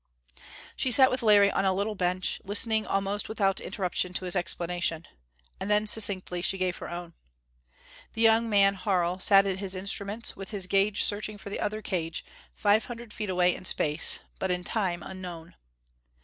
She 0.75 0.89
sat 0.89 1.11
with 1.11 1.21
Larry 1.21 1.51
on 1.51 1.63
a 1.63 1.67
little 1.71 1.91
metal 1.93 1.93
bench, 1.93 2.41
listening, 2.43 2.87
almost 2.87 3.29
without 3.29 3.59
interruption, 3.59 4.13
to 4.13 4.25
his 4.25 4.35
explanation. 4.35 5.07
And 5.59 5.69
then, 5.69 5.85
succinctly 5.85 6.41
she 6.41 6.57
gave 6.57 6.77
her 6.77 6.89
own. 6.89 7.13
The 8.13 8.23
young 8.23 8.49
man, 8.49 8.73
Harl, 8.73 9.19
sat 9.19 9.45
at 9.45 9.59
his 9.59 9.75
instruments, 9.75 10.35
with 10.35 10.49
his 10.49 10.65
gaze 10.65 11.03
searching 11.03 11.37
for 11.37 11.51
the 11.51 11.59
other 11.59 11.83
cage, 11.83 12.25
five 12.55 12.85
hundred 12.85 13.13
feet 13.13 13.29
away 13.29 13.53
in 13.53 13.63
Space, 13.63 14.17
but 14.39 14.49
in 14.49 14.63
Time 14.63 15.03
unknown. 15.03 15.53